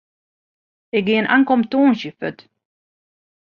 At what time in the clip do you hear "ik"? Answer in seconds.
0.97-1.03